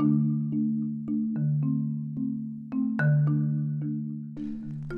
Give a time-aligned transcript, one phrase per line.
[0.00, 0.33] you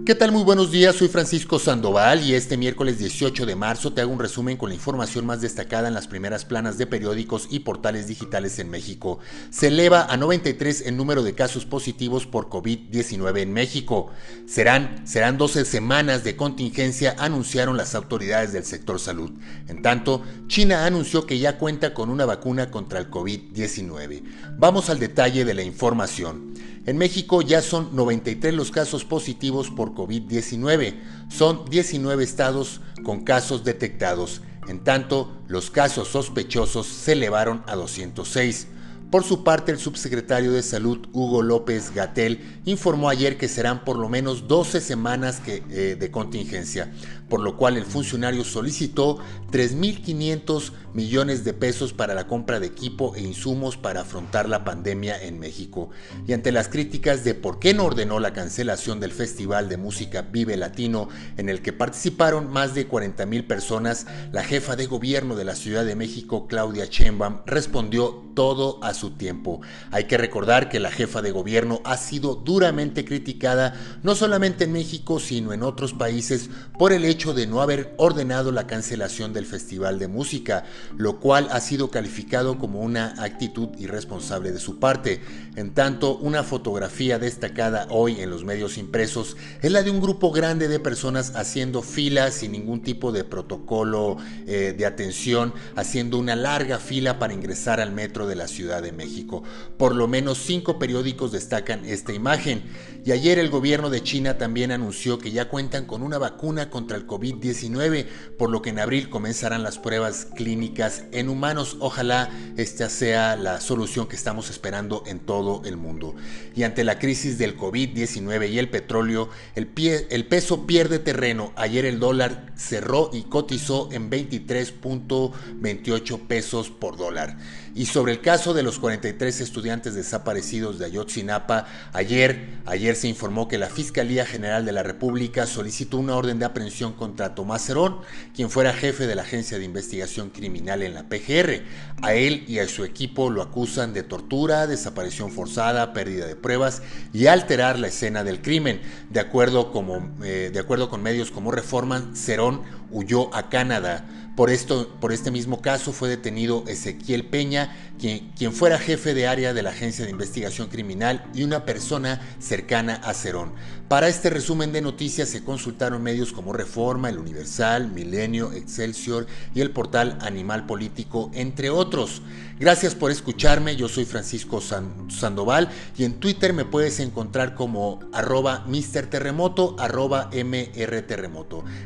[0.06, 0.30] ¿Qué tal?
[0.30, 4.20] Muy buenos días, soy Francisco Sandoval y este miércoles 18 de marzo te hago un
[4.20, 8.60] resumen con la información más destacada en las primeras planas de periódicos y portales digitales
[8.60, 9.18] en México.
[9.50, 14.12] Se eleva a 93 el número de casos positivos por COVID-19 en México.
[14.46, 19.32] Serán, serán 12 semanas de contingencia, anunciaron las autoridades del sector salud.
[19.66, 24.22] En tanto, China anunció que ya cuenta con una vacuna contra el COVID-19.
[24.56, 26.54] Vamos al detalle de la información.
[26.86, 30.94] En México ya son 93 los casos positivos por COVID-19.
[31.28, 34.40] Son 19 estados con casos detectados.
[34.68, 38.68] En tanto, los casos sospechosos se elevaron a 206.
[39.10, 43.98] Por su parte, el subsecretario de Salud, Hugo López Gatel, informó ayer que serán por
[43.98, 46.92] lo menos 12 semanas eh, de contingencia,
[47.28, 49.18] por lo cual el funcionario solicitó
[49.52, 55.22] 3.500 millones de pesos para la compra de equipo e insumos para afrontar la pandemia
[55.22, 55.90] en México.
[56.26, 60.22] Y ante las críticas de por qué no ordenó la cancelación del Festival de Música
[60.22, 65.44] Vive Latino, en el que participaron más de 40.000 personas, la jefa de gobierno de
[65.44, 69.62] la Ciudad de México, Claudia Sheinbaum, respondió todo a su tiempo.
[69.90, 74.72] Hay que recordar que la jefa de gobierno ha sido duramente criticada no solamente en
[74.72, 79.46] México, sino en otros países por el hecho de no haber ordenado la cancelación del
[79.46, 80.64] Festival de Música,
[80.96, 85.20] lo cual ha sido calificado como una actitud irresponsable de su parte.
[85.56, 90.30] En tanto, una fotografía destacada hoy en los medios impresos es la de un grupo
[90.30, 96.36] grande de personas haciendo filas sin ningún tipo de protocolo eh, de atención, haciendo una
[96.36, 99.42] larga fila para ingresar al metro de la Ciudad de México.
[99.76, 102.62] Por lo menos cinco periódicos destacan esta imagen.
[103.04, 106.96] Y ayer el gobierno de China también anunció que ya cuentan con una vacuna contra
[106.96, 110.75] el COVID-19, por lo que en abril comenzarán las pruebas clínicas
[111.12, 111.76] en humanos.
[111.80, 116.16] Ojalá esta sea la solución que estamos esperando en todo el mundo.
[116.54, 121.54] Y ante la crisis del COVID-19 y el petróleo, el, pie, el peso pierde terreno.
[121.56, 127.36] Ayer el dólar cerró y cotizó en 23.28 pesos por dólar.
[127.74, 133.48] Y sobre el caso de los 43 estudiantes desaparecidos de Ayotzinapa, ayer, ayer se informó
[133.48, 137.98] que la Fiscalía General de la República solicitó una orden de aprehensión contra Tomás Herón,
[138.34, 141.62] quien fuera jefe de la Agencia de Investigación Criminal en la PGR.
[142.02, 146.82] A él y a su equipo lo acusan de tortura, desaparición forzada, pérdida de pruebas
[147.12, 148.80] y alterar la escena del crimen.
[149.10, 154.04] De acuerdo, como, eh, de acuerdo con medios como Reforman, Cerón huyó a Canadá.
[154.36, 159.26] Por, esto, por este mismo caso fue detenido Ezequiel Peña, quien, quien, fuera jefe de
[159.26, 163.54] área de la Agencia de Investigación Criminal y una persona cercana a Cerón.
[163.88, 169.62] Para este resumen de noticias se consultaron medios como Reforma, El Universal, Milenio, Excelsior y
[169.62, 172.20] el portal Animal Político, entre otros.
[172.60, 178.66] Gracias por escucharme, yo soy Francisco Sandoval y en Twitter me puedes encontrar como arroba
[179.10, 180.28] Terremoto, arroba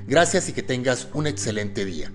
[0.09, 2.11] Gracias y que tengas un excelente día.